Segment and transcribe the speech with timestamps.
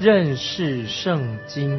[0.00, 1.78] 认识圣经。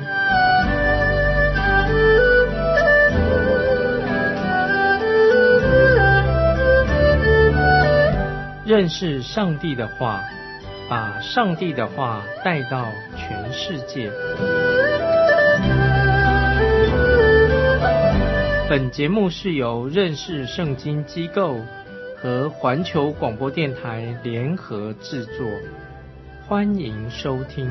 [8.63, 10.23] 认识上帝的话，
[10.87, 12.85] 把上帝的话带到
[13.17, 14.09] 全世界。
[18.71, 21.59] 本节目是由认识圣经机构
[22.15, 25.45] 和环球广播电台联合制作，
[26.47, 27.69] 欢迎收听。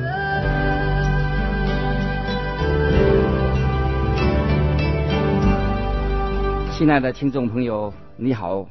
[6.71, 8.69] 亲爱的听众朋友，你好，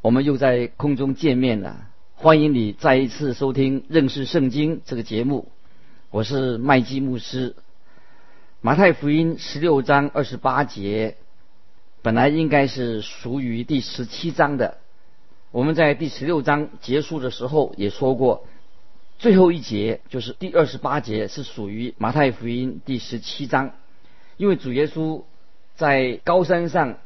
[0.00, 1.76] 我们又在空中见面了。
[2.14, 5.46] 欢迎你再一次收听《认识圣经》这个节目，
[6.08, 7.54] 我是麦基牧师。
[8.62, 11.16] 马太福音十六章二十八节。
[12.06, 14.78] 本来应该是属于第十七章的，
[15.50, 18.46] 我们在第十六章结束的时候也说过，
[19.18, 23.72] 最后一节就是第二十八节是属于马太福音第十七章，
[24.36, 25.24] 因为主耶稣
[25.74, 26.98] 在高山上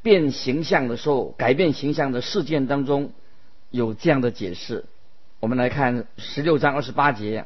[0.00, 3.12] 变形象的时候，改变形象的事件当中
[3.68, 4.86] 有这样的解释。
[5.38, 7.44] 我们来看十六章二十八节，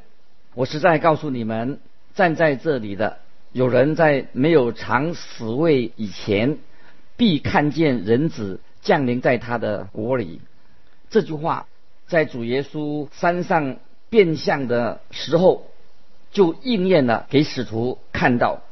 [0.55, 1.81] 我实在告诉你们，
[2.15, 3.19] 站在这里的
[3.51, 6.59] 有人在没有尝死味以前。
[7.17, 10.41] 必看见人子降临在他的国里。
[11.11, 11.67] 这句话
[12.07, 13.77] 在主耶稣山上
[14.11, 15.67] 变相的时候
[16.33, 18.63] 就应验了，给使徒看到。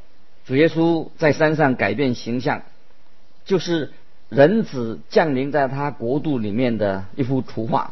[0.45, 2.63] 主耶稣在山上改变形象，
[3.45, 3.93] 就是
[4.27, 7.91] 人子降临在他国度里面的一幅图画。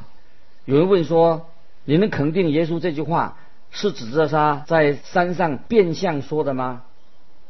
[0.65, 1.49] 有人问说
[1.85, 3.37] ：“你能肯定耶稣这句话
[3.71, 6.83] 是指着他在山上变相说的吗？”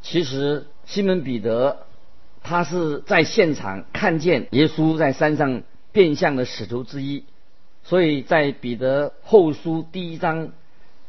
[0.02, 1.86] 其实，西门彼得。
[2.42, 5.62] 他是在现场看见耶稣在山上
[5.92, 7.24] 变相的使徒之一，
[7.84, 10.50] 所以在彼得后书第一章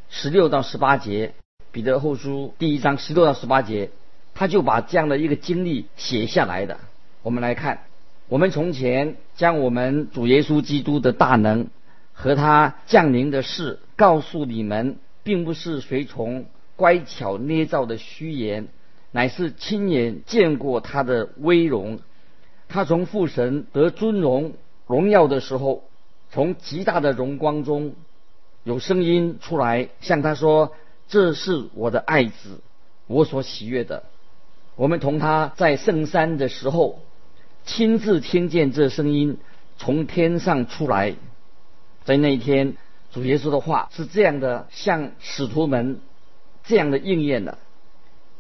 [0.10, 1.34] 十六到十八节，
[1.72, 3.90] 彼得后书第一章十六到十八节，
[4.34, 6.80] 他就把这样的一个经历写下来的。
[7.24, 7.82] 我们来看，
[8.28, 11.68] 我们从前将我们主耶稣基督的大能
[12.14, 16.46] 和他降临的事告诉你们，并不是随从
[16.76, 18.68] 乖巧捏造的虚言。
[19.14, 22.00] 乃是亲眼见过他的威荣，
[22.68, 24.54] 他从父神得尊荣
[24.88, 25.84] 荣耀的时候，
[26.32, 27.94] 从极大的荣光中，
[28.64, 30.74] 有声音出来向他说
[31.08, 32.60] ：“这是我的爱子，
[33.06, 34.04] 我所喜悦的。”
[34.76, 37.00] 我们同他在圣山的时候，
[37.64, 39.38] 亲自听见这声音
[39.78, 41.14] 从天上出来。
[42.04, 42.76] 在那一天，
[43.12, 46.02] 主耶稣的话是这样的，向使徒们
[46.64, 47.60] 这样的应验了。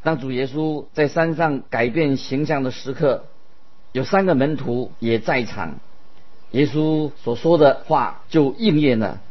[0.03, 3.25] 当主耶稣在山上改变形象的时刻，
[3.93, 5.79] 有三个门徒也在场。
[6.51, 9.21] 耶稣所说的话就应验了。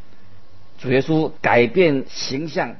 [0.79, 2.77] 主耶稣改变形象，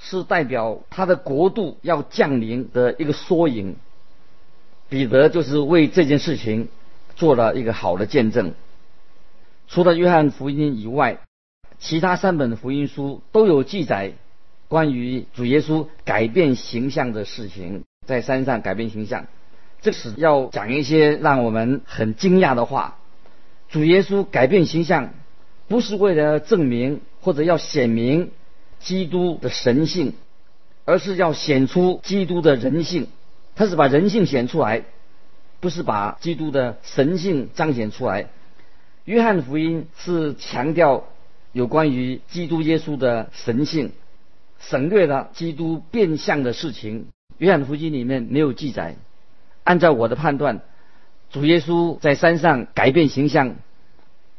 [0.00, 3.76] 是代表他的国度要降临的一个缩影。
[4.88, 6.68] 彼得就是为这件事情
[7.14, 8.54] 做了一个好的见证。
[9.68, 11.18] 除了约翰福音以外，
[11.78, 14.14] 其他三本福音书都有记载。
[14.68, 19.26] 关于主耶稣改变形象的事情，在山上改变形象，
[19.80, 22.98] 这是要讲一些让我们很惊讶的话。
[23.70, 25.14] 主耶稣改变形象，
[25.68, 28.30] 不是为了证明或者要显明
[28.78, 30.12] 基督的神性，
[30.84, 33.08] 而是要显出基督的人性。
[33.56, 34.84] 他是把人性显出来，
[35.60, 38.28] 不是把基督的神性彰显出来。
[39.04, 41.04] 约翰福音是强调
[41.52, 43.92] 有关于基督耶稣的神性。
[44.58, 47.06] 省略了基督变相的事情，
[47.38, 48.96] 约翰福音里面没有记载。
[49.64, 50.60] 按照我的判断，
[51.30, 53.56] 主耶稣在山上改变形象，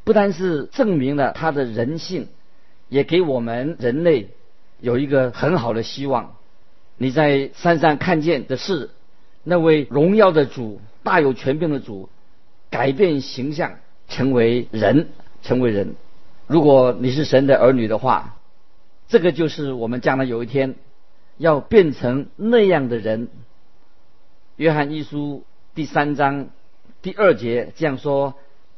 [0.03, 2.27] 不单是证明了他的人性，
[2.89, 4.29] 也给我们人类
[4.79, 6.35] 有一个很好的希望。
[6.97, 8.89] 你在山上看见的是
[9.43, 12.09] 那位荣耀的主，大有权柄的主，
[12.69, 13.75] 改变形象
[14.07, 15.07] 成为人，
[15.41, 15.95] 成为人。
[16.45, 18.35] 如果你是神的儿女的话。
[19.09, 20.75] 这个就是我们将来有一天
[21.37, 23.27] 要变成那样的人。
[24.55, 26.49] 约翰一书第三章
[27.01, 28.35] 第二节这样说：“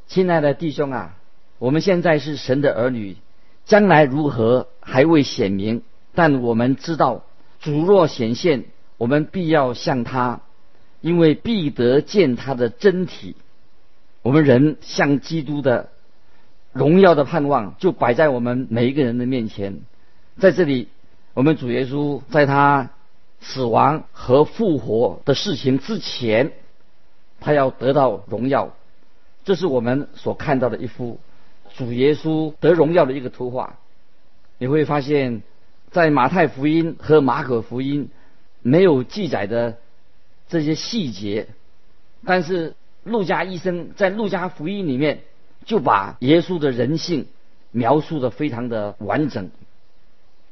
[0.07, 1.18] 亲爱的弟兄啊，
[1.60, 3.18] 我们现在是神的儿女，
[3.66, 5.81] 将来如何还未显明，
[6.16, 7.25] 但我们知道
[7.60, 8.63] 主若显现，
[8.98, 10.39] 我们必要向他，
[11.01, 13.36] 因为必得见他的真体。
[14.22, 15.89] 我们人向基督的
[16.72, 19.81] 荣耀的盼望，就摆在我们每一个人的面前。”
[20.39, 20.88] 在这里，
[21.33, 22.89] 我们主耶稣在他
[23.39, 26.51] 死亡和复活的事情之前，
[27.39, 28.74] 他要得到荣耀。
[29.44, 31.19] 这是我们所看到的一幅
[31.75, 33.78] 主耶稣得荣耀的一个图画。
[34.57, 35.42] 你会发现，
[35.89, 38.10] 在马太福音和马可福音
[38.62, 39.77] 没有记载的
[40.48, 41.48] 这些细节，
[42.24, 45.24] 但是路加医生在路加福音里面
[45.66, 47.27] 就把耶稣的人性
[47.72, 49.50] 描述的非常的完整。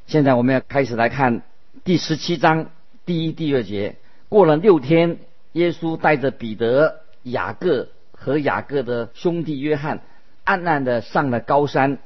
[0.10, 1.44] 现在我们要开始来看
[1.84, 2.72] 第十七章
[3.06, 3.98] 第一、第二节。
[4.28, 5.20] 过了六天，
[5.52, 10.02] 耶稣带着彼得、雅各和雅各的兄弟约翰，
[10.44, 12.00] 暗暗的上了高山，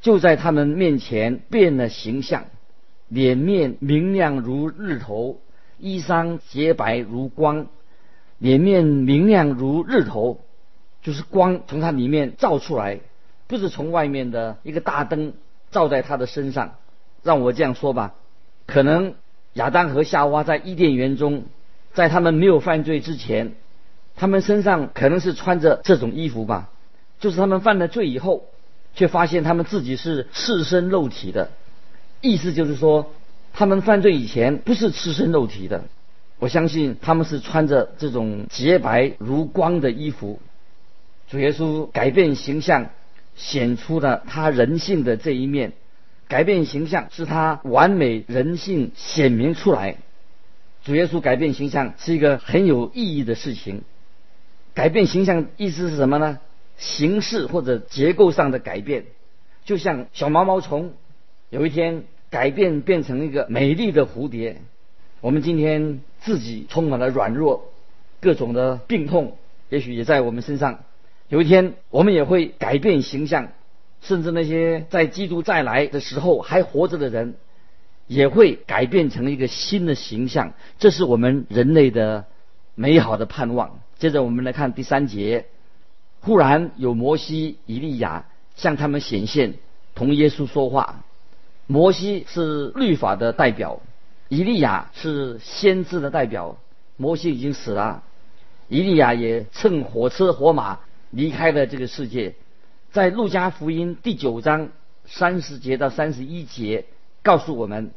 [0.00, 2.46] 就在他们面前变了形象，
[3.06, 5.40] 脸面明亮如日头，
[5.78, 7.68] 衣裳洁白如光。
[8.38, 10.40] 脸面明亮如日头，
[11.02, 12.98] 就是光从它里面照出来，
[13.46, 15.34] 不是从外面的一个大灯
[15.70, 16.74] 照在他的身上。
[17.24, 18.14] 让我这样说吧，
[18.66, 19.14] 可能
[19.54, 21.46] 亚当和夏娃在伊甸园中。
[21.94, 23.52] 在他们没有犯罪之前，
[24.16, 26.68] 他们身上可能是穿着这种衣服吧。
[27.20, 28.46] 就是他们犯了罪以后，
[28.96, 31.52] 却发现他们自己是赤身肉体的。
[32.20, 33.12] 意思就是说，
[33.52, 35.84] 他们犯罪以前不是赤身肉体的。
[36.40, 40.40] 我相信他们是穿着这种洁白如光的衣服。
[41.30, 42.90] 主耶稣改变形象，
[43.36, 45.74] 显出了他人性的这一面。
[46.28, 49.96] 改变形象是他完美人性显明出来。
[50.84, 53.82] 主耶稣改变形象是一个很有意义的事情。
[54.74, 56.38] 改变形象意思是什么呢？
[56.76, 59.04] 形式或者结构上的改变，
[59.64, 60.92] 就像小毛毛虫
[61.48, 64.60] 有一天改变变成一个美丽的蝴蝶。
[65.20, 67.72] 我们今天自己充满了软弱，
[68.20, 69.38] 各种的病痛，
[69.68, 70.80] 也许也在我们身上。
[71.28, 73.52] 有一天我们也会改变形象，
[74.04, 77.34] 甚至那些在基督再来的时候还活着的人。
[78.06, 82.26] 也会改变成一个新的形象，这是我们人类的
[82.74, 83.80] 美好的盼望。
[83.98, 85.46] 接着我们来看第三节，
[86.20, 89.54] 忽然有摩西、以利亚向他们显现，
[89.94, 91.02] 同耶稣说话。
[91.66, 93.80] 摩西是律法的代表，
[94.28, 96.58] 以利亚是先知的代表。
[96.98, 98.02] 摩西已经死了，
[98.68, 102.34] 以利亚也乘火车火马离开了这个世界。
[102.94, 104.68] 在路加福音第九章
[105.04, 106.84] 三十节到三十一节。
[107.24, 107.90] 告诉我们，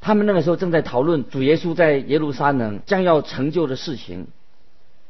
[0.00, 4.28] 他们那个时候正在讨论主耶稣在耶路撒冷将要成就的事情。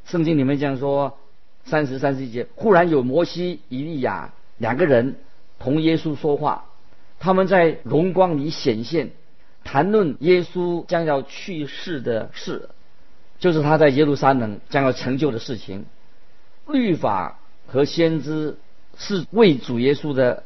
[0.06, 1.18] 圣经里面这样说：
[1.66, 5.16] 三十三十一节，忽然有摩西、以利亚两个人
[5.58, 6.64] 同耶稣说话，
[7.20, 9.10] 他们在荣光里显现，
[9.62, 12.70] 谈论耶稣将要去世的事，
[13.38, 15.84] 就是他在耶路撒冷将要成就的事情。
[16.66, 18.56] 律法和先知
[18.98, 20.44] 是为主耶稣的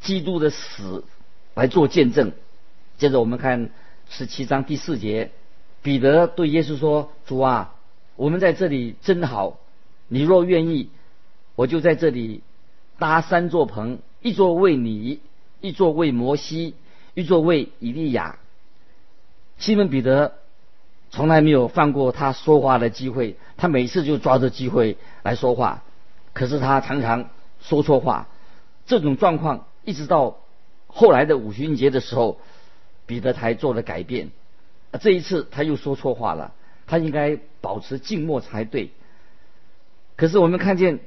[0.00, 1.04] 基督的死。
[1.54, 2.30] 来做见证。
[2.98, 3.70] 接着我们看
[4.08, 5.32] 十七章第四节，
[5.82, 7.74] 彼得对耶稣说：“主啊，
[8.14, 9.58] 我们在这里真好。
[10.06, 10.88] 你若愿意，
[11.56, 12.42] 我就在这里
[12.96, 15.18] 搭三座棚，一座为你，
[15.60, 16.76] 一座为摩西，
[17.14, 18.38] 一座为以利亚。”
[19.58, 20.34] 西门彼得
[21.10, 25.82] 从来没有放过他说话的机会，他每次就抓着机会来说话，
[26.34, 28.28] 可是他常常说错话。
[28.86, 30.38] 这种状况一直到。
[30.90, 32.40] 后来的五旬节的时候，
[33.04, 34.30] 彼得才做了改变。
[35.02, 36.54] 这一次他又说错话了，
[36.86, 38.90] 他应该保持静默才对。
[40.16, 41.00] 可是我们看见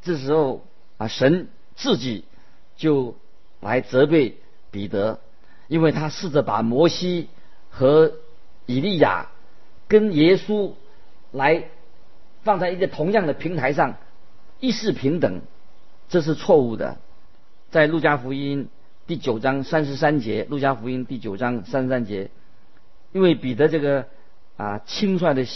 [0.00, 0.64] 这时候
[0.96, 2.24] 啊，神自己
[2.76, 3.14] 就
[3.60, 4.38] 来责备
[4.70, 5.20] 彼得，
[5.68, 7.28] 因为他试着把摩西
[7.68, 8.14] 和
[8.64, 9.28] 以利亚
[9.86, 10.72] 跟耶稣
[11.30, 11.64] 来
[12.42, 13.96] 放在一个同样的平台上，
[14.60, 15.42] 一视平等，
[16.08, 16.98] 这是错误的。
[17.70, 18.68] 在路加福音。
[19.06, 22.28] 第九章三十三节，《路加福音》第九章三十三节，
[23.12, 24.06] 因为彼得这个
[24.56, 25.46] 啊轻率的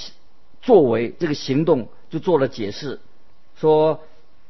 [0.63, 3.01] 作为，这个行动就做了解释，
[3.57, 4.03] 说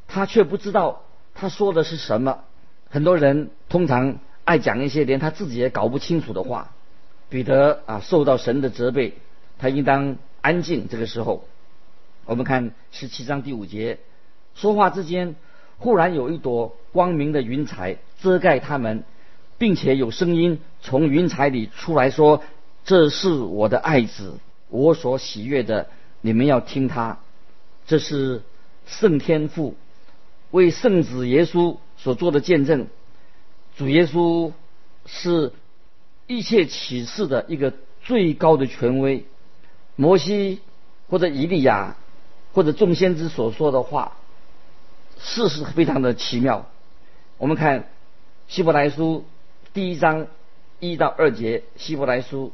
[0.06, 1.00] 他却不知道
[1.32, 2.44] 他说的是什么。
[2.90, 6.72] 很多人通常爱讲一些连他自己也搞不清楚的话。
[7.30, 9.14] 彼得啊受到神的责备，
[9.58, 10.88] 他应当安静。
[10.88, 11.48] 这个时候，
[12.26, 13.98] 我们看十七章第五节，
[14.54, 15.36] 说话之间。
[15.80, 19.02] 忽然有一朵光明的云彩遮盖他们，
[19.56, 22.42] 并且有声音从云彩里出来说
[22.84, 24.34] ：“这是我的爱子，
[24.68, 25.88] 我所喜悦的，
[26.20, 27.18] 你们要听他。”
[27.88, 28.42] 这是
[28.86, 29.74] 圣天父
[30.50, 32.86] 为圣子耶稣所做的见证。
[33.78, 34.52] 主耶稣
[35.06, 35.52] 是
[36.26, 37.72] 一切启示的一个
[38.02, 39.24] 最高的权威。
[39.96, 40.60] 摩西
[41.08, 41.96] 或者以利亚
[42.52, 44.18] 或者众先知所说的话。
[45.22, 46.66] 事实非常的奇妙。
[47.38, 47.88] 我们看
[48.48, 49.24] 希伯来书
[49.72, 50.26] 第一章
[50.78, 52.52] 一到二节，希伯来书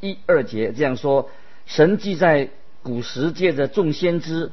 [0.00, 1.30] 一二节这样说：
[1.66, 2.50] 神既在
[2.82, 4.52] 古时借着众先知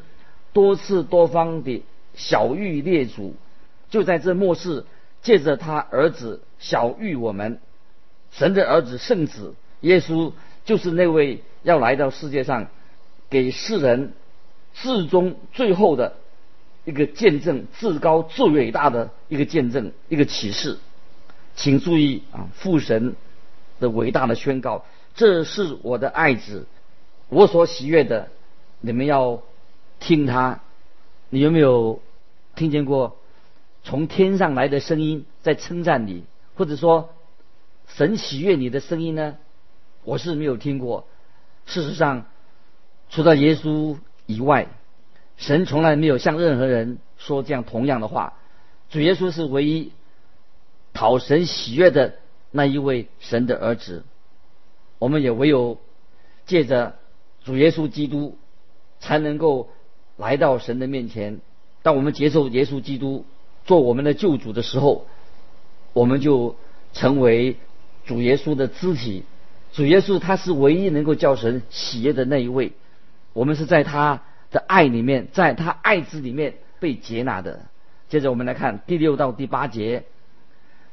[0.53, 1.83] 多次多方的
[2.15, 3.35] 小玉列祖，
[3.89, 4.85] 就在这末世，
[5.21, 7.59] 借着他儿子小玉我们，
[8.31, 10.33] 神的儿子圣子耶稣，
[10.65, 12.67] 就是那位要来到世界上，
[13.29, 14.13] 给世人
[14.73, 16.15] 至终最后的
[16.89, 20.79] 一个见证，至高最伟大的一个见证，一个启示。
[21.55, 23.15] 请注意啊，父神
[23.79, 26.65] 的伟大的宣告：这是我的爱子，
[27.27, 28.29] 我所喜悦的，
[28.81, 29.43] 你们要
[29.99, 30.61] 听他。
[31.29, 32.01] 你有没有
[32.55, 33.17] 听见过
[33.83, 36.23] 从天上来的声音在称赞你，
[36.55, 37.13] 或者说
[37.87, 39.37] 神喜悦你的声音呢？
[40.03, 41.05] 我是没有听过。
[41.67, 42.25] 事实上，
[43.11, 44.69] 除了耶稣以外，
[45.39, 48.35] 神从来没有向任何人说这样同样的话。
[48.91, 49.91] 主耶稣是唯一。
[50.91, 52.15] 讨神喜悦的
[52.51, 54.03] 那一位神的儿子，
[54.97, 55.77] 我们也唯有
[56.47, 56.95] 借着
[57.45, 58.37] 主耶稣基督，
[58.99, 59.69] 才能够
[60.17, 61.39] 来到神的面前。
[61.83, 63.23] 当我们接受耶稣基督
[63.65, 65.05] 做我们的救主的时候，
[65.93, 66.57] 我们就
[66.91, 67.55] 成为
[68.05, 69.23] 主耶稣的肢体。
[69.71, 72.73] 主耶稣他是唯一能够叫神喜悦的那一位。
[73.33, 77.61] 我们是在他的爱里面，在他爱子里面被接纳的。
[78.07, 80.03] 接着我们来看第六到第八节。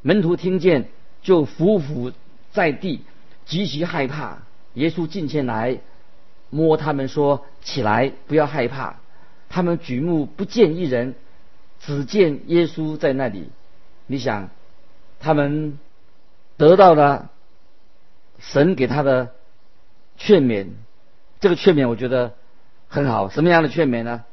[0.03, 0.89] 门徒听见，
[1.23, 2.13] 就伏伏
[2.53, 3.03] 在地，
[3.45, 4.39] 极其害怕。
[4.75, 5.79] 耶稣近前来，
[6.51, 8.97] 摸他们说：“起来，不要害怕。”
[9.49, 11.15] 他们举目不见一人，
[11.81, 13.51] 只见耶稣在那里。
[14.07, 14.51] 你想，
[15.19, 15.79] 他们
[16.57, 17.31] 得到了
[18.39, 19.33] 神给他的
[20.19, 20.69] 劝勉，
[21.41, 22.35] 这个劝勉我觉得
[22.89, 23.29] 很好。
[23.29, 24.25] 什么样的劝勉呢？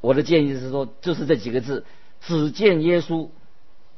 [0.00, 1.84] 我的建议是说，就是这几个字：
[2.20, 3.28] 只见耶稣。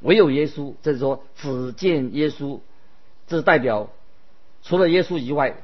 [0.01, 2.61] 唯有耶稣，这是说只见耶稣，
[3.27, 3.91] 这是代表
[4.63, 5.57] 除了耶稣以外，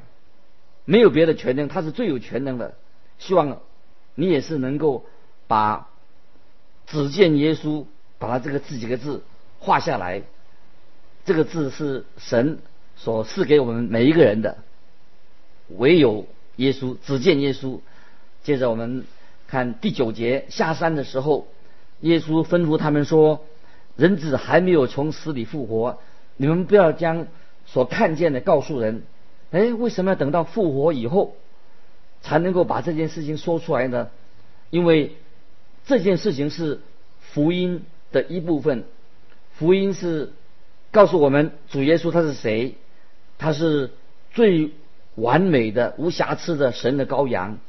[0.84, 2.74] 没有别的全能，他是最有全能的。
[3.18, 3.60] 希望
[4.16, 5.06] 你也是能够
[5.46, 5.88] 把
[6.86, 7.84] 只见耶稣，
[8.18, 9.22] 把他这个字几个字
[9.60, 10.22] 画下来。
[11.24, 12.58] 这个字是神
[12.96, 14.58] 所赐给我们每一个人的。
[15.68, 16.26] 唯有
[16.56, 17.78] 耶稣，只见耶稣。
[18.44, 19.04] 接着我们
[19.48, 21.48] 看第九节，下山的时候，
[22.00, 23.44] 耶稣吩咐他们说。
[23.96, 26.00] 人子还没有从死里复活，
[26.36, 27.28] 你们不要将
[27.64, 29.04] 所看见的告诉人。
[29.52, 31.36] 哎，为什么要等到复活以后
[32.20, 34.10] 才能够把这件事情说出来呢？
[34.70, 35.12] 因为
[35.86, 36.80] 这件事情是
[37.20, 38.82] 福音的一部分。
[39.52, 40.32] 福音是
[40.90, 42.74] 告诉我们主耶稣他是谁，
[43.38, 43.92] 他是
[44.32, 44.72] 最
[45.14, 47.60] 完美的、无瑕疵的神的羔羊。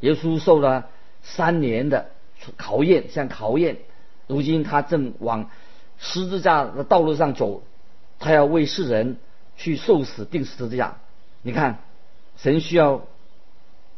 [0.00, 0.88] 耶稣受了
[1.22, 2.10] 三年的
[2.56, 3.78] 考验，像考验，
[4.26, 5.50] 如今他正往。
[5.98, 7.62] 十字架的道路上走，
[8.18, 9.16] 他要为世人
[9.56, 10.98] 去受死定十字架。
[11.40, 11.78] 你看，
[12.36, 13.06] 神需要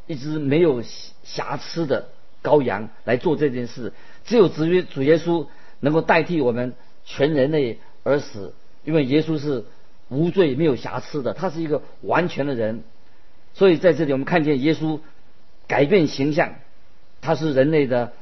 [0.06, 0.84] 一只没有
[1.24, 3.92] 瑕疵的羔羊来做这件事。
[4.24, 5.48] 只有主约主耶稣
[5.80, 6.74] 能够代替我们
[7.04, 9.64] 全人类而死，因为耶稣是
[10.08, 12.84] 无罪、没有瑕疵的，他是一个完全的人。
[13.54, 15.00] 所以在这里，我们看见耶稣
[15.68, 16.54] 改变形象，
[17.20, 18.12] 它是人类的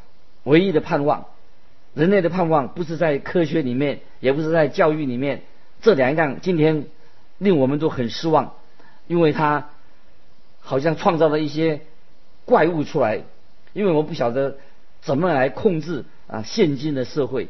[0.42, 1.26] 唯一的盼望。
[1.94, 5.44] 人类的盼望不是在科学里面，也不是在教育里面，
[5.80, 6.84] 这两样今天
[7.38, 8.52] 令我们都很失望，
[9.06, 9.70] 因为他
[10.60, 11.80] 好像创造了一些
[12.44, 13.22] 怪物出来，
[13.72, 14.58] 因为我不晓得
[15.00, 17.48] 怎么来控制啊现今的社会，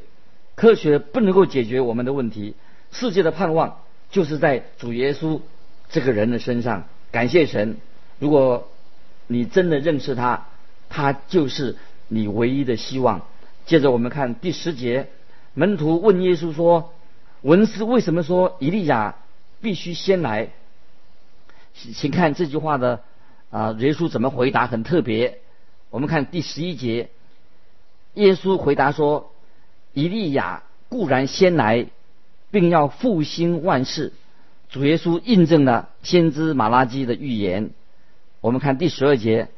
[0.54, 2.54] 科学不能够解决我们的问题，
[2.92, 5.40] 世界的盼望就是在主耶稣
[5.88, 6.84] 这个人的身上。
[7.10, 7.78] 感谢神，
[8.20, 8.68] 如果
[9.26, 10.46] 你真的认识他，
[10.88, 11.76] 他就是
[12.08, 13.22] 你唯一的希望。
[13.66, 15.08] 接着我们看第十节，
[15.54, 16.92] 门徒问耶稣说
[17.42, 19.16] ：“文士为什么说以利亚
[19.60, 20.50] 必须先来？”
[21.74, 23.02] 请看这句话的
[23.50, 24.66] 啊，耶稣怎么回答？
[24.66, 25.40] 很特别。
[25.90, 27.10] 我们看第十一节，
[28.14, 29.32] 耶稣回答说
[29.92, 31.86] ：“以利亚固然先来，
[32.50, 34.12] 并要复兴万事。”
[34.70, 37.70] 主耶稣印证了先知马拉基的预言。
[38.46, 39.48] 我们看第十二节，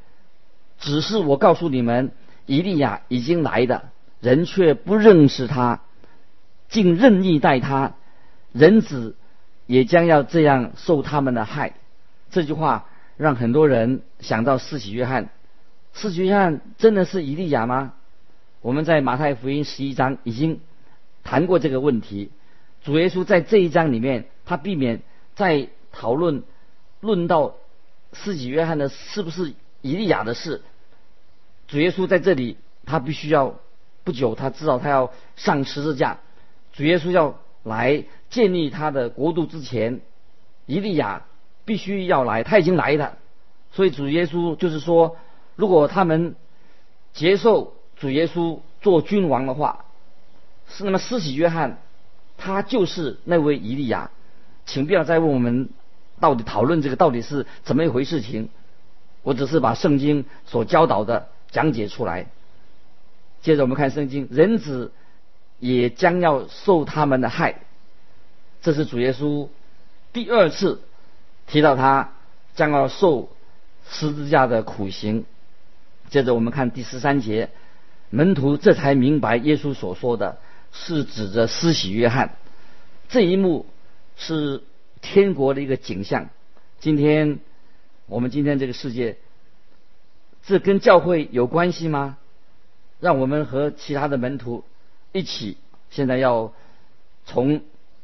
[0.78, 2.10] 只是我告诉你们，
[2.46, 3.90] 以利亚已经来的。
[4.18, 5.82] 人却不认识他，
[6.70, 7.96] 竟任意待他，
[8.50, 9.14] 人子
[9.66, 11.74] 也将要这样受他们的害。
[12.30, 12.86] 这句话
[13.18, 15.28] 让很多人想到四喜约翰。
[15.92, 17.92] 四喜约翰真的是以利亚吗？
[18.62, 20.60] 我们在马太福音十一章已经
[21.24, 22.30] 谈过这个问题。
[22.82, 25.02] 主耶稣在这一章里面，他避免
[25.34, 26.42] 在讨论
[27.00, 27.52] 论到
[28.22, 30.62] 四喜约翰的是不是以利亚的事。
[31.66, 33.56] 主耶稣在这里，他必须要。
[34.04, 36.16] 不久，他知道他要上十字架，
[36.72, 40.00] 主耶稣要来建立他的国度之前，
[40.64, 41.26] 以利亚
[41.66, 43.18] 必须要来，他已经来了。
[43.70, 45.18] 所以主耶稣就是说，
[45.56, 46.36] 如果他们
[47.12, 49.84] 接受主耶稣做君王的话，
[50.70, 51.76] 是那么施洗约翰，
[52.38, 54.10] 他就是那位以利亚，
[54.64, 55.68] 请不要再问我们
[56.20, 58.48] 到底讨论这个到底是怎么一回事情，
[59.22, 62.26] 我只是把圣经所教导的讲解出来。
[63.42, 64.92] 接着我们看圣经，人子
[65.58, 67.60] 也将要受他们的害，
[68.62, 69.48] 这是主耶稣
[70.12, 70.80] 第二次
[71.46, 72.12] 提到他
[72.54, 73.30] 将要受
[73.88, 75.24] 十字架的苦刑。
[76.10, 77.50] 接着我们看第十三节，
[78.10, 80.38] 门徒这才明白耶稣所说的
[80.72, 82.34] 是指着施洗约翰。
[83.08, 83.66] 这一幕
[84.16, 84.62] 是
[85.00, 86.28] 天国的一个景象。
[86.78, 87.40] 今天
[88.06, 89.16] 我们今天这个世界，
[90.42, 92.18] 这跟教会有关系吗？
[93.00, 94.64] 让我们和其他的门徒
[95.12, 95.56] 一起，
[95.90, 96.52] 现在要
[97.24, 97.62] 从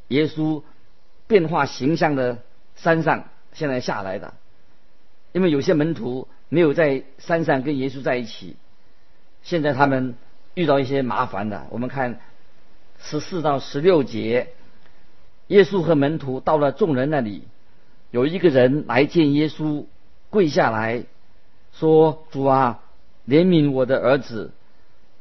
[0.09, 0.63] 耶稣
[1.27, 2.43] 变化形象的
[2.77, 4.35] 山上现在下来的，
[5.33, 6.29] 因为有些门徒。
[6.51, 8.55] 没有在山上跟耶稣在一起，
[9.43, 10.15] 现在他们
[10.53, 11.67] 遇到一些麻烦的。
[11.71, 12.21] 我们看
[13.01, 14.53] 十四到十六节，
[15.49, 17.43] 耶稣和门徒到了众人那里，
[18.11, 19.85] 有一个人来见耶稣，
[20.31, 21.05] 跪下来
[21.73, 22.81] 说：“主啊，
[23.29, 24.53] 怜悯我的儿子，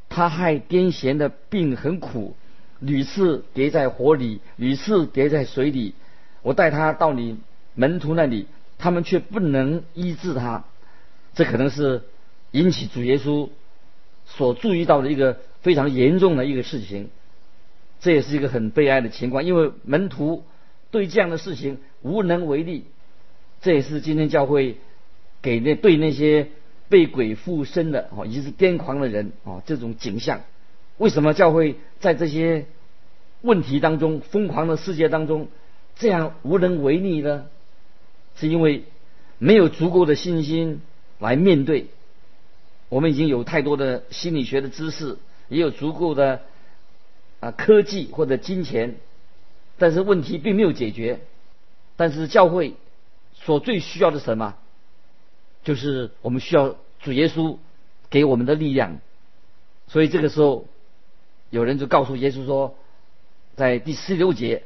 [0.09, 2.35] 他害癫痫的病很苦，
[2.79, 5.93] 屡次跌在火里，屡次跌在水里。
[6.41, 7.37] 我带他到你
[7.75, 10.63] 门徒那里，他们却不能医治他。”
[11.35, 12.03] 这可能是
[12.51, 13.49] 引起主耶稣
[14.25, 17.09] 所注意到的一个非常严重的一个事情，
[18.03, 20.43] 这也是一个很悲哀的情况，因为门徒
[20.91, 22.83] 对这样的事情无能为力。
[23.61, 24.75] 这也是今天教会
[25.41, 26.49] 给那对那些
[26.89, 30.41] 被鬼附身的哦，以及是癫狂的人哦这种景象。
[30.97, 32.65] 为什么教会在这些
[33.41, 35.47] 问题当中、疯狂的世界当中
[35.95, 37.45] 这样无能为力呢？
[38.35, 38.83] 是因为
[39.39, 40.81] 没有足够的信心。
[41.19, 41.85] 来面对，
[42.89, 45.17] 我们已经有太多的心理学的知识，
[45.47, 46.41] 也有足够的
[47.43, 48.95] 啊科技或者金钱，
[49.77, 51.21] 但是问题并没有解决。
[51.95, 52.75] 但是教会
[53.33, 54.55] 所最需要的什么？
[55.63, 57.57] 就是我们需要主耶稣
[58.09, 58.99] 给我们的力量。
[59.87, 60.65] 所以这个时候，
[61.49, 62.75] 有人就告诉耶稣说，
[63.55, 64.63] 在第十六节，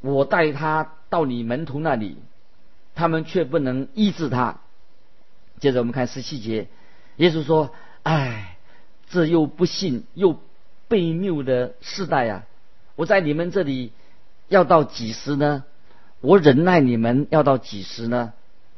[0.00, 2.18] 我带他到你门徒那里，
[2.94, 4.60] 他们却不能医治他。
[5.58, 6.68] 接着我们看十七节，
[7.16, 7.70] 耶稣说
[8.04, 8.58] ：“哎，
[9.08, 10.38] 这又不信又
[10.88, 12.46] 悖谬的世代啊！
[12.96, 13.92] 我在你们这里
[14.48, 15.64] 要到几时呢？
[16.20, 18.32] 我忍耐你们要到几时呢？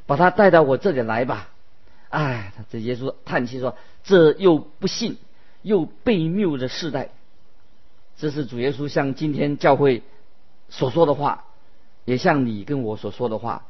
[0.07, 1.49] 把他带到我这里来吧！
[2.09, 5.19] 哎，这耶稣叹气说：这又不信
[5.62, 7.11] 又悖谬的世代，
[8.16, 10.03] 这是主耶稣向今天教会
[10.69, 11.45] 所说的话，
[12.05, 13.66] 也像你跟我所说的话，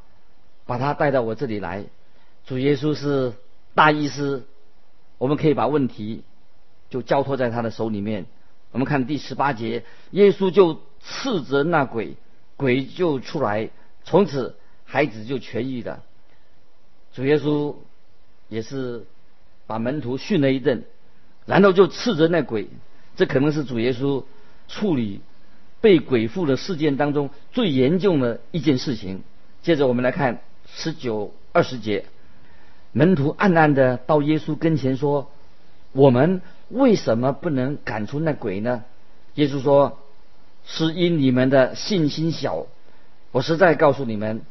[0.65, 1.85] 把他带到我这里来。”
[2.45, 3.33] 主耶稣是
[3.75, 4.45] 大医师，
[5.17, 6.23] 我们可以把问题
[6.89, 8.25] 就交托在他的手里面。
[8.71, 12.15] 我们看第十八节，耶稣就斥责那鬼，
[12.55, 13.69] 鬼就出来，
[14.03, 16.03] 从此孩子就痊愈了。
[17.13, 17.75] 主耶稣
[18.49, 19.05] 也是
[19.65, 20.83] 把门徒训了一顿，
[21.45, 22.67] 然后就斥责那鬼。
[23.15, 24.23] 这可能是主耶稣
[24.67, 25.21] 处理
[25.81, 29.23] 被鬼附的事件当中最严重的一件事情。
[29.63, 32.05] 接着我们来看十九、二十节。
[32.91, 35.31] 门徒暗暗的到耶稣跟前说
[35.93, 38.83] ：“我们为什么不能赶出那鬼呢？”
[39.35, 39.99] 耶稣说
[40.65, 42.67] ：“是因你们的信心小。
[43.31, 44.41] 我实在告诉你们，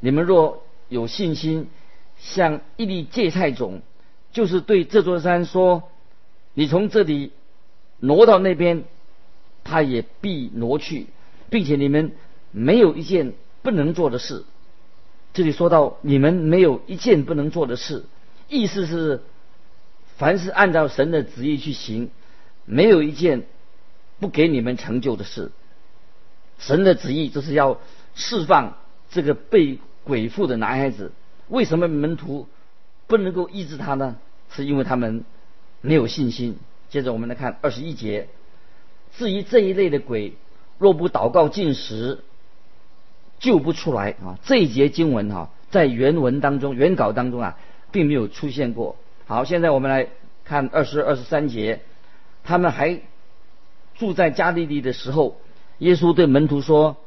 [0.00, 1.68] 你们若有信心，
[2.18, 3.82] 像一粒芥菜种，
[4.32, 5.84] 就是对这座山说
[6.54, 7.32] ：‘你从这里
[8.00, 8.84] 挪到那边’，
[9.64, 11.06] 他也必挪去，
[11.50, 12.12] 并且你们
[12.50, 13.32] 没有一件
[13.62, 14.44] 不能做的事。”
[15.34, 18.04] 这里说到你们没有一件不能做的事，
[18.48, 19.22] 意思是，
[20.22, 22.08] 凡是按照神的旨意去行，
[22.64, 23.42] 没有一件
[24.20, 25.50] 不给你们成就的事。
[26.60, 27.80] 神的旨意就是要
[28.14, 28.76] 释放
[29.10, 31.10] 这个被鬼附的男孩子。
[31.48, 32.46] 为什么门徒
[33.08, 34.14] 不能够医治他呢？
[34.48, 35.24] 是因为他们
[35.80, 36.56] 没有信心。
[36.88, 38.28] 接着我们来看二十一节，
[39.16, 40.34] 至于这一类的鬼，
[40.78, 42.20] 若不祷告进食。
[43.40, 44.38] 救不出来啊！
[44.44, 47.58] 这一节经文哈，在原文当中、原稿当中啊，
[47.90, 48.94] 并没有出现过。
[49.32, 50.08] 好，现在我们来
[50.44, 51.80] 看二十二、十三节，
[52.44, 53.00] 他们还
[53.94, 55.40] 住在加利利的时候，
[55.78, 56.98] 耶稣对门徒说：“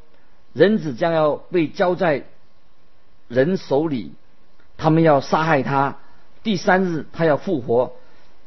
[0.52, 2.24] 人子将要被交在
[3.28, 4.12] 人手里，
[4.76, 5.98] 他们要杀害他，
[6.42, 7.92] 第三日他要复活。”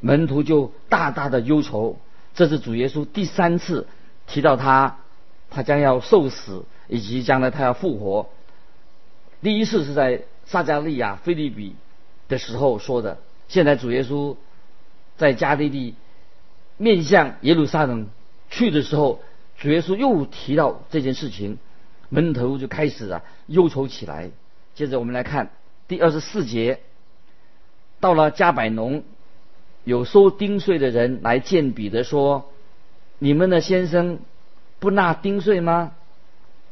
[0.02, 1.98] 门徒就大大的忧愁。
[2.34, 3.88] 这是主耶稣第三次
[4.28, 4.98] 提到他，
[5.50, 6.66] 他将要受死。
[6.90, 8.28] 以及将来他要复活，
[9.44, 11.76] 第一次是在撒加利亚、菲利比
[12.28, 13.20] 的时候说的。
[13.50, 14.38] 现在主耶稣
[15.18, 15.96] 在加利利
[16.78, 18.08] 面向耶路撒冷
[18.50, 19.22] 去的时候，
[19.58, 21.58] 主耶稣又提到这件事情，
[22.08, 24.32] 门头就开始啊忧愁起来。
[24.76, 25.52] 接着我们来看
[25.90, 26.80] 第二十四节，
[28.00, 29.04] 到了加百农，
[29.84, 32.50] 有收丁税的人来见彼得说
[33.20, 34.20] ：“你们的先生
[34.80, 35.92] 不纳丁税吗？”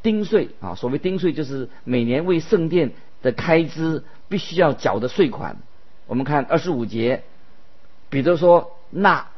[0.00, 5.58] 丁税啊，所谓丁税就是每年为圣殿的开支必须要缴的税款。
[6.08, 7.22] 我们看二十五节，
[8.08, 9.28] 彼得说：“那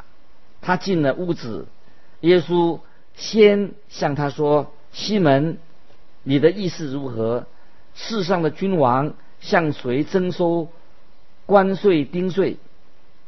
[0.62, 1.66] 他进了屋子，
[2.20, 2.78] 耶稣
[3.16, 5.58] 先向他说：‘西门，
[6.22, 7.46] 你的意思如何？
[7.94, 10.68] 世上的君王向谁征收
[11.44, 12.56] 关税丁税？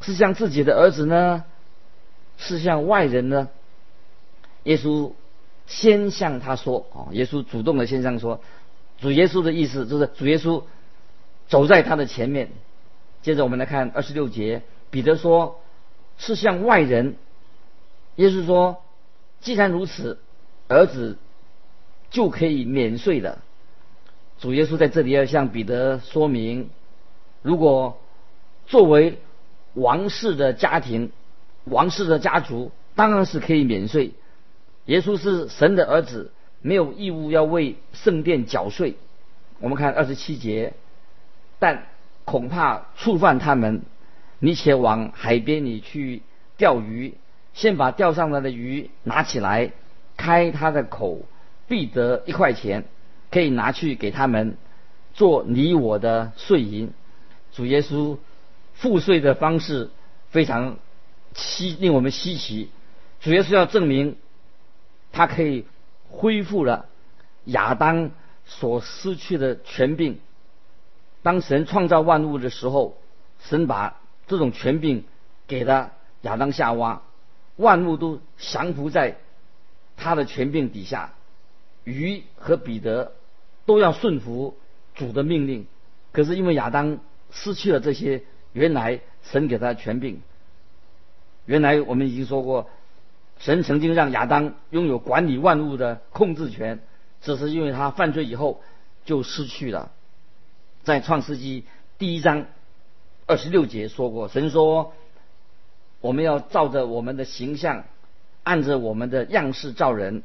[0.00, 1.44] 是向自己的儿子呢，
[2.38, 3.48] 是向外人呢？’
[4.62, 5.10] 耶稣
[5.66, 8.40] 先向他说：‘啊，耶稣主动的先向说，
[9.00, 10.62] 主耶稣的意思就是主耶稣
[11.48, 12.50] 走在他的前面。’
[13.22, 15.60] 接着我们来看二十六节，彼得说
[16.18, 17.14] ：“是向外人。”
[18.16, 18.82] 耶稣说
[19.40, 20.18] ：“既然如此，
[20.66, 21.16] 儿子
[22.10, 23.38] 就可以免税的。”
[24.40, 26.70] 主耶稣在这里要向彼得说明：
[27.42, 28.00] 如果
[28.66, 29.18] 作为
[29.74, 31.12] 王室的家庭、
[31.64, 34.14] 王室的家族，当然是可以免税。
[34.86, 38.96] 耶稣是神的儿子，没有义务要为圣殿缴税。
[39.60, 40.74] 我们看二十七节，
[41.60, 41.86] 但。
[42.24, 43.82] 恐怕触犯他们，
[44.38, 46.22] 你且往海边里去
[46.56, 47.14] 钓鱼，
[47.54, 49.72] 先把钓上来的鱼拿起来，
[50.16, 51.22] 开它的口，
[51.68, 52.84] 必得一块钱，
[53.30, 54.56] 可以拿去给他们
[55.14, 56.92] 做你我的税银。
[57.52, 58.18] 主耶稣
[58.74, 59.90] 付税的方式
[60.30, 60.76] 非常
[61.34, 62.70] 稀，令我们稀奇。
[63.20, 64.16] 主耶稣要证明
[65.12, 65.66] 他可以
[66.08, 66.86] 恢复了
[67.44, 68.10] 亚当
[68.44, 70.18] 所失去的权柄。
[71.22, 72.96] 当神创造万物的时候，
[73.40, 75.04] 神把这种权柄
[75.46, 77.02] 给了亚当夏娃，
[77.56, 79.16] 万物都降服在
[79.96, 81.12] 他的权柄底下。
[81.84, 83.12] 鱼和彼得
[83.66, 84.56] 都要顺服
[84.94, 85.66] 主的命令，
[86.12, 86.98] 可是因为亚当
[87.30, 90.22] 失去了这些原来神给他的权柄。
[91.44, 92.70] 原来我们已经说过，
[93.38, 96.80] 神曾经让亚当拥有管理万物的控制权，
[97.20, 98.60] 只是因为他犯罪以后
[99.04, 99.90] 就失去了。
[100.84, 101.64] 在创世纪
[101.96, 102.46] 第一章
[103.26, 104.94] 二十六节说过，神说
[106.00, 107.84] ：“我们要照着我们的形象，
[108.42, 110.24] 按着我们的样式造人，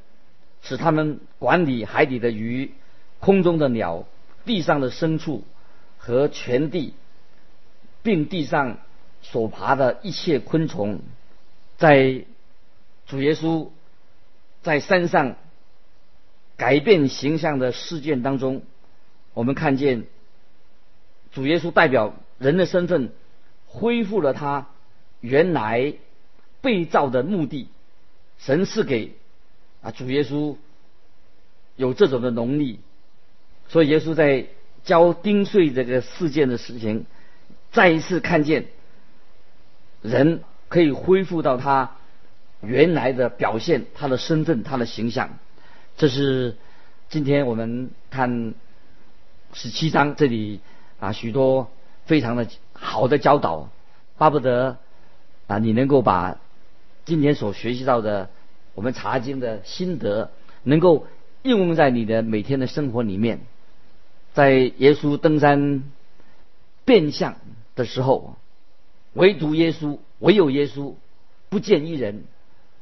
[0.63, 2.73] 使他们管理海底的鱼、
[3.19, 4.05] 空中的鸟、
[4.45, 5.43] 地上的牲畜
[5.99, 6.95] 和全地，
[8.01, 8.79] 并地上
[9.21, 11.01] 所爬的一切昆虫。”
[11.77, 12.25] 在
[13.05, 13.67] 主耶稣
[14.63, 15.35] 在山上
[16.55, 18.63] 改变形象的事件当中，
[19.35, 20.05] 我们看见。
[21.37, 23.11] 主耶稣代表人的身份，
[23.67, 24.69] 恢复了他
[25.21, 25.93] 原来
[26.61, 27.67] 被造的目的。
[28.39, 29.13] 神赐给
[29.83, 30.55] 啊主耶稣
[31.75, 32.79] 有这种的能力，
[33.67, 34.47] 所以耶稣在
[34.83, 37.05] 交丁税这个事件的事情，
[37.71, 38.65] 再一次看见
[40.01, 41.97] 人可以恢复到他
[42.61, 45.37] 原来的表现，他的身份，他的形象。
[45.97, 46.57] 这是
[47.09, 48.55] 今天我们看
[49.53, 50.61] 十七章这里。
[50.99, 51.69] 啊，许多
[52.05, 53.69] 非常的好的教导，
[54.17, 54.77] 巴不得
[55.47, 56.37] 啊，你能够把
[57.05, 58.29] 今天所学习到的
[58.75, 60.31] 我们查经的心得，
[60.63, 61.07] 能够
[61.43, 63.41] 应用在你的每天的生活里面。
[64.33, 65.83] 在耶稣登山
[66.85, 67.35] 变相
[67.75, 68.35] 的时候，
[69.13, 70.93] 唯独耶稣，唯有耶稣
[71.49, 72.23] 不见一人。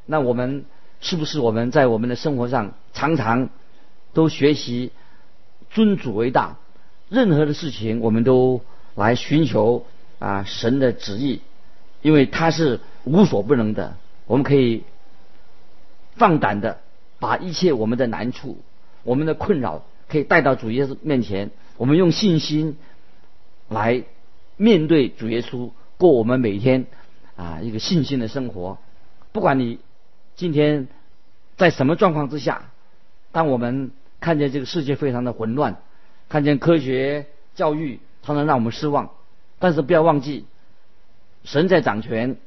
[0.06, 0.66] 那我们
[1.00, 3.50] 是不是我们在我们的生活上常常
[4.14, 4.92] 都学习
[5.70, 6.58] 尊主为大？
[7.10, 8.62] 任何的事情，我们都
[8.96, 9.86] 来寻求
[10.20, 11.42] 啊神的旨意，
[12.02, 13.96] 因为他是无所不能的。
[14.26, 14.84] 我们可以
[16.16, 16.80] 放胆的
[17.20, 18.58] 把一切我们的难处、
[19.04, 21.52] 我们的困扰，可以带到主耶稣面前。
[21.78, 22.78] 我们用信心
[23.70, 24.04] 来
[24.58, 26.88] 面对主耶稣，过我们每天
[27.36, 28.80] 啊一个信心的生活。
[29.32, 29.80] 不管你
[30.36, 30.88] 今天
[31.58, 32.72] 在什么状况之下，
[33.32, 35.78] 当我们看见这个世界非常的混乱。
[36.30, 39.12] 看见科学教育常常让我们失望，
[39.60, 40.46] 但是不要忘记，
[41.44, 42.38] 神在掌权，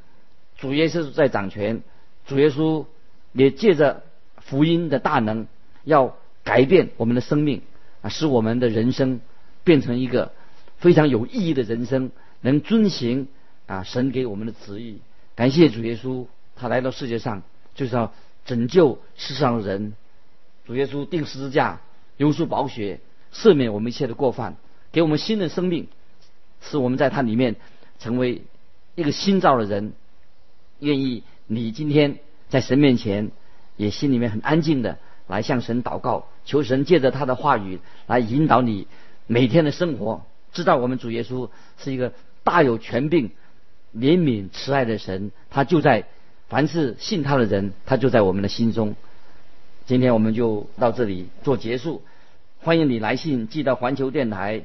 [0.57, 1.83] 主耶稣在掌权，
[2.27, 2.87] 主耶稣
[3.33, 4.03] 也借着
[4.39, 5.47] 福音的大能，
[5.85, 7.63] 要改变我们的生命
[8.03, 9.21] 啊，使我们的人生
[9.65, 10.33] 变成一个
[10.79, 12.11] 非常有意义的人生，
[12.41, 13.29] 能遵行
[13.67, 15.01] 啊神给我们的旨意。
[15.37, 17.43] 感谢主耶稣，他来到世界上
[17.75, 18.13] 就是要
[18.45, 19.95] 拯救世上的人。
[20.67, 21.81] 主耶稣定十字架，
[22.17, 23.01] 流出宝血。
[23.33, 24.57] 赦免我们一切的过犯，
[24.93, 25.89] 给我们新的生命，
[26.61, 27.57] 使我们在他里面
[27.99, 28.43] 成为
[28.95, 29.93] 一个新造的人。
[30.81, 33.31] 愿意你今天在神面前，
[33.77, 38.87] 也心里面很安静的来向神祷告，求神借着他的话语来引导你
[39.27, 40.25] 每天的生活。
[40.53, 42.13] 知道我们主耶稣是一个
[42.45, 43.31] 大有权柄、
[43.95, 46.07] 怜悯慈爱的神，他就在
[46.49, 48.97] 凡是信他的人，他就在我们的心中。
[49.85, 52.03] 今天我们就到这里做结束，
[52.61, 54.65] 欢迎你来信寄到环球电台，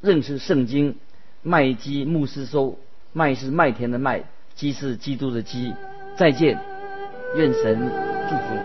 [0.00, 0.96] 认识圣经
[1.42, 2.78] 麦基牧师收，
[3.12, 5.74] 麦是麦田的麦，基是基督的基。
[6.16, 6.58] 再见，
[7.36, 7.78] 愿神
[8.30, 8.63] 祝福。